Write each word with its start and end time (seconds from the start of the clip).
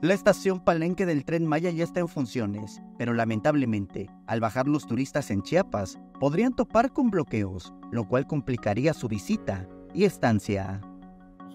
La 0.00 0.14
estación 0.14 0.60
Palenque 0.60 1.06
del 1.06 1.24
tren 1.24 1.44
Maya 1.44 1.70
ya 1.70 1.82
está 1.82 1.98
en 1.98 2.06
funciones, 2.06 2.80
pero 2.98 3.14
lamentablemente, 3.14 4.08
al 4.28 4.38
bajar 4.38 4.68
los 4.68 4.86
turistas 4.86 5.28
en 5.32 5.42
Chiapas, 5.42 5.98
podrían 6.20 6.54
topar 6.54 6.92
con 6.92 7.10
bloqueos, 7.10 7.74
lo 7.90 8.06
cual 8.06 8.24
complicaría 8.28 8.94
su 8.94 9.08
visita 9.08 9.66
y 9.92 10.04
estancia. 10.04 10.80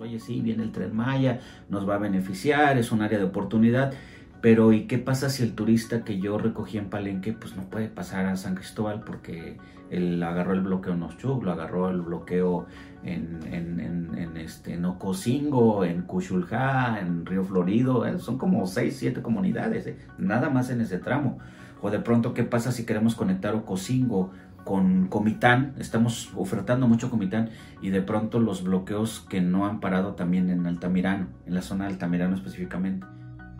Oye, 0.00 0.18
sí, 0.18 0.40
viene 0.40 0.64
el 0.64 0.72
tren 0.72 0.92
Maya, 0.92 1.38
nos 1.68 1.88
va 1.88 1.94
a 1.94 1.98
beneficiar, 1.98 2.78
es 2.78 2.90
un 2.90 3.02
área 3.02 3.18
de 3.18 3.26
oportunidad, 3.26 3.92
pero 4.40 4.72
¿y 4.72 4.88
qué 4.88 4.98
pasa 4.98 5.30
si 5.30 5.44
el 5.44 5.54
turista 5.54 6.02
que 6.02 6.18
yo 6.18 6.36
recogí 6.36 6.78
en 6.78 6.90
Palenque 6.90 7.32
pues 7.32 7.54
no 7.54 7.70
puede 7.70 7.86
pasar 7.86 8.26
a 8.26 8.34
San 8.34 8.56
Cristóbal 8.56 9.04
porque 9.04 9.56
él 9.88 10.20
agarró 10.20 10.54
el 10.54 10.62
bloqueo 10.62 10.94
en 10.94 11.04
Oshchuk, 11.04 11.44
lo 11.44 11.52
agarró 11.52 11.90
el 11.90 12.00
bloqueo 12.00 12.66
en, 13.04 13.38
en, 13.52 13.78
en, 13.78 14.31
este, 14.52 14.74
en 14.74 14.84
Ocosingo, 14.84 15.84
en 15.84 16.02
Cuchulja, 16.02 17.00
en 17.00 17.24
Río 17.24 17.42
Florido, 17.42 18.04
eh, 18.06 18.18
son 18.18 18.36
como 18.36 18.66
6, 18.66 18.94
7 18.96 19.22
comunidades, 19.22 19.86
eh, 19.86 19.96
nada 20.18 20.50
más 20.50 20.68
en 20.70 20.82
ese 20.82 20.98
tramo. 20.98 21.38
O 21.80 21.90
de 21.90 21.98
pronto, 21.98 22.34
¿qué 22.34 22.44
pasa 22.44 22.70
si 22.70 22.84
queremos 22.84 23.14
conectar 23.14 23.54
Ocosingo 23.54 24.30
con 24.64 25.08
Comitán? 25.08 25.74
Estamos 25.78 26.30
ofertando 26.36 26.86
mucho 26.86 27.10
Comitán 27.10 27.50
y 27.80 27.90
de 27.90 28.02
pronto 28.02 28.38
los 28.40 28.62
bloqueos 28.62 29.26
que 29.28 29.40
no 29.40 29.66
han 29.66 29.80
parado 29.80 30.14
también 30.14 30.50
en 30.50 30.66
Altamirano, 30.66 31.28
en 31.46 31.54
la 31.54 31.62
zona 31.62 31.86
de 31.86 31.94
Altamirano 31.94 32.36
específicamente. 32.36 33.06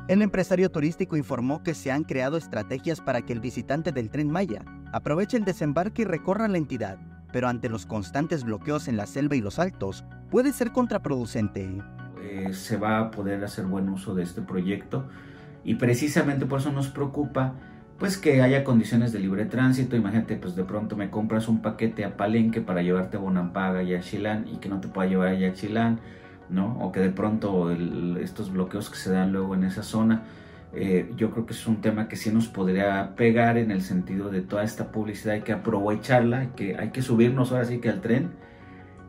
El 0.08 0.20
empresario 0.20 0.70
turístico 0.70 1.16
informó 1.16 1.62
que 1.62 1.74
se 1.74 1.90
han 1.90 2.04
creado 2.04 2.36
estrategias 2.36 3.00
para 3.00 3.22
que 3.22 3.32
el 3.32 3.40
visitante 3.40 3.92
del 3.92 4.10
tren 4.10 4.30
Maya 4.30 4.62
aproveche 4.92 5.38
el 5.38 5.44
desembarque 5.44 6.02
y 6.02 6.04
recorra 6.04 6.48
la 6.48 6.58
entidad, 6.58 6.98
pero 7.32 7.48
ante 7.48 7.68
los 7.68 7.86
constantes 7.86 8.44
bloqueos 8.44 8.88
en 8.88 8.96
la 8.96 9.06
selva 9.06 9.36
y 9.36 9.40
los 9.40 9.58
altos, 9.58 10.04
puede 10.32 10.52
ser 10.52 10.72
contraproducente. 10.72 11.68
Eh, 12.22 12.54
se 12.54 12.78
va 12.78 12.98
a 12.98 13.10
poder 13.10 13.44
hacer 13.44 13.66
buen 13.66 13.90
uso 13.90 14.14
de 14.14 14.22
este 14.22 14.40
proyecto 14.40 15.04
y 15.62 15.74
precisamente 15.74 16.46
por 16.46 16.60
eso 16.60 16.72
nos 16.72 16.88
preocupa 16.88 17.52
pues 17.98 18.16
que 18.16 18.40
haya 18.40 18.64
condiciones 18.64 19.12
de 19.12 19.20
libre 19.20 19.44
tránsito. 19.44 19.94
Imagínate, 19.94 20.36
pues 20.36 20.56
de 20.56 20.64
pronto 20.64 20.96
me 20.96 21.10
compras 21.10 21.48
un 21.48 21.60
paquete 21.60 22.06
a 22.06 22.16
Palenque 22.16 22.62
para 22.62 22.80
llevarte 22.80 23.18
a 23.18 23.20
Bonampaga 23.20 23.82
y 23.82 23.94
a 23.94 24.00
Chilán 24.00 24.46
y 24.50 24.56
que 24.56 24.70
no 24.70 24.80
te 24.80 24.88
pueda 24.88 25.06
llevar 25.06 25.28
a 25.28 25.52
Chilán, 25.52 26.00
¿no? 26.48 26.78
O 26.80 26.90
que 26.90 27.00
de 27.00 27.10
pronto 27.10 27.70
estos 27.70 28.50
bloqueos 28.50 28.88
que 28.88 28.96
se 28.96 29.12
dan 29.12 29.32
luego 29.32 29.54
en 29.54 29.64
esa 29.64 29.82
zona 29.82 30.22
eh, 30.74 31.10
yo 31.16 31.30
creo 31.30 31.44
que 31.44 31.52
es 31.52 31.66
un 31.66 31.82
tema 31.82 32.08
que 32.08 32.16
sí 32.16 32.30
nos 32.30 32.48
podría 32.48 33.14
pegar 33.14 33.58
en 33.58 33.70
el 33.70 33.82
sentido 33.82 34.30
de 34.30 34.40
toda 34.40 34.64
esta 34.64 34.90
publicidad, 34.90 35.34
hay 35.34 35.42
que 35.42 35.52
aprovecharla, 35.52 36.38
hay 36.38 36.46
que, 36.56 36.76
hay 36.76 36.88
que 36.88 37.02
subirnos 37.02 37.52
ahora 37.52 37.66
sí 37.66 37.78
que 37.78 37.90
al 37.90 38.00
tren, 38.00 38.30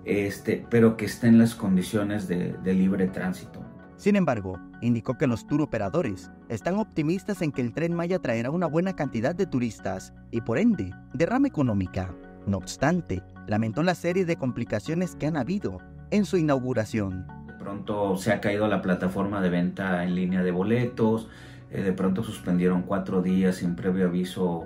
este, 0.05 0.65
pero 0.69 0.97
que 0.97 1.05
esté 1.05 1.27
en 1.27 1.37
las 1.37 1.55
condiciones 1.55 2.27
de, 2.27 2.53
de 2.63 2.73
libre 2.73 3.07
tránsito. 3.07 3.61
Sin 3.97 4.15
embargo, 4.15 4.59
indicó 4.81 5.17
que 5.17 5.27
los 5.27 5.47
tour 5.47 5.61
operadores 5.61 6.29
están 6.49 6.75
optimistas 6.75 7.41
en 7.41 7.51
que 7.51 7.61
el 7.61 7.73
tren 7.73 7.93
Maya 7.93 8.19
traerá 8.19 8.51
una 8.51 8.67
buena 8.67 8.95
cantidad 8.95 9.33
de 9.33 9.45
turistas 9.45 10.13
y 10.29 10.41
por 10.41 10.57
ende 10.57 10.91
derrama 11.13 11.47
económica. 11.47 12.13
No 12.45 12.57
obstante, 12.57 13.23
lamentó 13.47 13.81
la 13.83 13.95
serie 13.95 14.25
de 14.25 14.35
complicaciones 14.35 15.15
que 15.15 15.27
han 15.27 15.37
habido 15.37 15.77
en 16.11 16.25
su 16.25 16.37
inauguración. 16.37 17.25
De 17.47 17.53
pronto 17.53 18.17
se 18.17 18.33
ha 18.33 18.41
caído 18.41 18.67
la 18.67 18.81
plataforma 18.81 19.39
de 19.41 19.49
venta 19.49 20.03
en 20.03 20.15
línea 20.15 20.43
de 20.43 20.51
boletos, 20.51 21.29
eh, 21.71 21.81
de 21.81 21.93
pronto 21.93 22.23
suspendieron 22.23 22.81
cuatro 22.83 23.21
días 23.21 23.55
sin 23.55 23.75
previo 23.75 24.07
aviso 24.07 24.65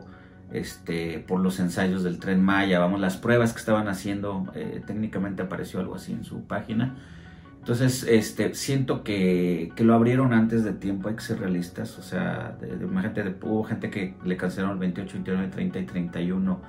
este, 0.52 1.20
por 1.20 1.40
los 1.40 1.60
ensayos 1.60 2.04
del 2.04 2.20
tren 2.20 2.42
Maya, 2.42 2.80
vamos, 2.80 3.00
las 3.00 3.18
pruebas 3.18 3.54
que 3.54 3.60
estaban 3.60 3.88
haciendo, 3.88 4.52
eh, 4.56 4.82
técnicamente 4.86 5.44
apareció 5.44 5.80
algo 5.80 5.96
así 5.96 6.14
en 6.14 6.24
su 6.24 6.46
página. 6.46 6.96
Entonces, 7.60 8.04
este, 8.04 8.56
siento 8.56 9.04
que, 9.04 9.74
que, 9.76 9.84
lo 9.84 9.94
abrieron 9.94 10.34
antes 10.34 10.64
de 10.64 10.72
tiempo, 10.72 11.10
hay 11.10 11.16
que 11.16 11.22
ser 11.22 11.40
realistas, 11.40 12.00
o 12.00 12.02
sea, 12.02 12.56
de, 12.62 12.78
de, 12.78 13.02
gente, 13.02 13.24
de, 13.24 13.36
hubo 13.42 13.64
gente 13.66 13.90
que 13.90 14.16
le 14.24 14.38
cancelaron 14.38 14.76
el 14.76 14.80
28, 14.80 15.14
29, 15.16 15.48
30 15.50 15.80
y 15.80 15.86
31 15.86 16.62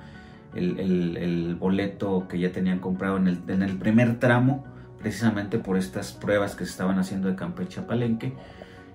el, 0.55 0.79
el, 0.79 1.17
el 1.17 1.55
boleto 1.55 2.27
que 2.27 2.39
ya 2.39 2.51
tenían 2.51 2.79
comprado 2.79 3.17
en 3.17 3.27
el, 3.27 3.39
en 3.47 3.63
el 3.63 3.77
primer 3.77 4.19
tramo, 4.19 4.65
precisamente 4.99 5.59
por 5.59 5.77
estas 5.77 6.11
pruebas 6.11 6.55
que 6.55 6.65
se 6.65 6.71
estaban 6.71 6.99
haciendo 6.99 7.29
de 7.29 7.35
Campeche 7.35 7.81
a 7.81 7.87
Palenque. 7.87 8.33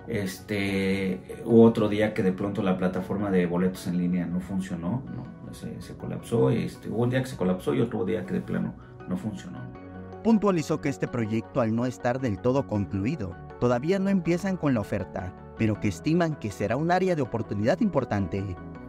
Este, 0.06 1.20
hubo 1.44 1.62
otro 1.62 1.88
día 1.88 2.12
que 2.12 2.22
de 2.22 2.32
pronto 2.32 2.62
la 2.62 2.76
plataforma 2.76 3.30
de 3.30 3.46
boletos 3.46 3.86
en 3.86 3.98
línea 3.98 4.26
no 4.26 4.40
funcionó, 4.40 5.02
no, 5.14 5.54
se, 5.54 5.80
se 5.80 5.96
colapsó. 5.96 6.50
Este, 6.50 6.88
hubo 6.88 7.04
un 7.04 7.10
día 7.10 7.20
que 7.20 7.28
se 7.28 7.36
colapsó 7.36 7.74
y 7.74 7.80
otro 7.80 8.04
día 8.04 8.26
que 8.26 8.34
de 8.34 8.40
plano 8.40 8.74
no 9.08 9.16
funcionó. 9.16 9.58
Puntualizó 10.22 10.80
que 10.80 10.88
este 10.88 11.06
proyecto, 11.06 11.60
al 11.60 11.74
no 11.74 11.84
estar 11.84 12.20
del 12.20 12.38
todo 12.38 12.66
concluido, 12.66 13.36
todavía 13.60 13.98
no 13.98 14.08
empiezan 14.08 14.56
con 14.56 14.72
la 14.72 14.80
oferta, 14.80 15.34
pero 15.58 15.78
que 15.78 15.88
estiman 15.88 16.36
que 16.36 16.50
será 16.50 16.76
un 16.76 16.90
área 16.90 17.14
de 17.14 17.22
oportunidad 17.22 17.80
importante. 17.80 18.42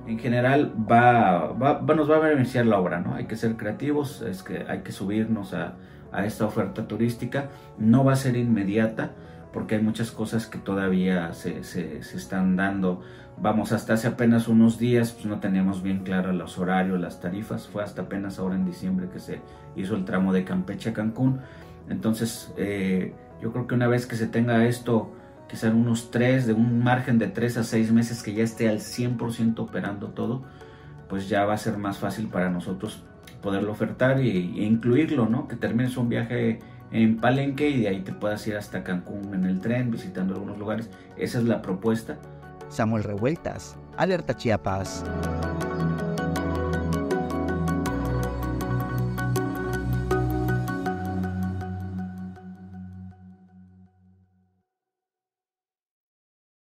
En 0.07 0.19
general 0.19 0.73
va, 0.89 1.47
va, 1.51 1.81
nos 1.95 2.09
va 2.09 2.17
a 2.17 2.19
beneficiar 2.19 2.65
la 2.65 2.79
obra, 2.79 2.99
¿no? 3.01 3.15
Hay 3.15 3.25
que 3.25 3.35
ser 3.35 3.57
creativos, 3.57 4.21
es 4.21 4.43
que 4.43 4.65
hay 4.67 4.79
que 4.79 4.91
subirnos 4.91 5.53
a, 5.53 5.75
a 6.11 6.25
esta 6.25 6.45
oferta 6.45 6.87
turística. 6.87 7.49
No 7.77 8.05
va 8.05 8.13
a 8.13 8.15
ser 8.15 8.37
inmediata, 8.37 9.11
porque 9.55 9.75
hay 9.75 9.81
muchas 9.81 10.11
cosas 10.11 10.47
que 10.47 10.57
todavía 10.57 11.31
se, 11.31 11.63
se, 11.63 11.99
están 11.99 12.57
dando. 12.57 13.01
Vamos, 13.38 13.71
hasta 13.71 13.93
hace 13.93 14.09
apenas 14.09 14.49
unos 14.49 14.77
días 14.77 15.13
pues 15.13 15.27
no 15.27 15.39
teníamos 15.39 15.81
bien 15.81 15.99
claros 15.99 16.35
los 16.35 16.57
horarios, 16.57 16.99
las 16.99 17.21
tarifas. 17.21 17.66
Fue 17.66 17.81
hasta 17.81 18.01
apenas 18.01 18.38
ahora 18.38 18.55
en 18.55 18.66
diciembre 18.66 19.07
que 19.07 19.19
se 19.19 19.39
hizo 19.77 19.95
el 19.95 20.03
tramo 20.03 20.33
de 20.33 20.43
Campeche 20.43 20.89
a 20.89 20.93
Cancún. 20.93 21.39
Entonces, 21.88 22.53
eh, 22.57 23.13
yo 23.41 23.53
creo 23.53 23.66
que 23.66 23.75
una 23.75 23.88
vez 23.88 24.05
que 24.05 24.17
se 24.17 24.27
tenga 24.27 24.66
esto, 24.66 25.13
quizá 25.47 25.67
en 25.67 25.77
unos 25.77 26.11
tres, 26.11 26.47
de 26.47 26.53
un 26.53 26.83
margen 26.83 27.17
de 27.17 27.29
tres 27.29 27.55
a 27.55 27.63
seis 27.63 27.93
meses 27.93 28.23
que 28.23 28.33
ya 28.33 28.43
esté 28.43 28.67
al 28.67 28.79
100% 28.79 29.57
operando 29.59 30.09
todo, 30.09 30.43
pues 31.07 31.29
ya 31.29 31.45
va 31.45 31.53
a 31.53 31.57
ser 31.57 31.77
más 31.77 31.99
fácil 31.99 32.27
para 32.27 32.49
nosotros 32.49 33.05
poderlo 33.41 33.72
ofertar 33.72 34.19
e 34.19 34.27
incluirlo, 34.27 35.29
¿no? 35.29 35.47
Que 35.47 35.55
termines 35.55 35.95
un 35.95 36.09
viaje 36.09 36.59
en 36.91 37.18
Palenque 37.18 37.69
y 37.69 37.81
de 37.81 37.90
ahí 37.90 38.01
te 38.01 38.13
puedas 38.13 38.46
ir 38.47 38.56
hasta 38.56 38.84
Cancún 38.84 39.34
en 39.34 39.46
el 39.46 39.59
tren, 39.59 39.91
visitando 39.91 40.35
algunos 40.35 40.57
lugares. 40.57 40.90
Esa 41.18 41.40
es 41.40 41.46
la 41.46 41.62
propuesta. 41.62 42.18
Samuel 42.69 43.03
Revueltas, 43.03 43.78
Alerta 43.97 44.35
Chiapas. 44.35 45.03